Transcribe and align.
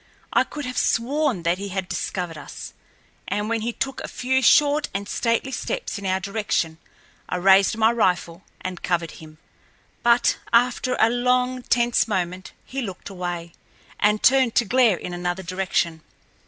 I 0.33 0.43
could 0.43 0.65
have 0.65 0.79
sworn 0.79 1.43
that 1.43 1.59
he 1.59 1.69
had 1.69 1.87
discovered 1.87 2.35
us, 2.35 2.73
and 3.27 3.47
when 3.49 3.61
he 3.61 3.71
took 3.71 4.01
a 4.01 4.07
few 4.07 4.41
short 4.41 4.89
and 4.95 5.07
stately 5.07 5.51
steps 5.51 5.99
in 5.99 6.07
our 6.07 6.19
direction 6.19 6.79
I 7.29 7.35
raised 7.35 7.77
my 7.77 7.91
rifle 7.91 8.41
and 8.61 8.81
covered 8.81 9.11
him. 9.21 9.37
But, 10.01 10.39
after 10.51 10.95
a 10.99 11.11
long, 11.11 11.61
tense 11.61 12.07
moment 12.07 12.51
he 12.65 12.81
looked 12.81 13.09
away, 13.11 13.53
and 13.99 14.23
turned 14.23 14.55
to 14.55 14.65
glare 14.65 14.97
in 14.97 15.13
another 15.13 15.43
direction. 15.43 16.01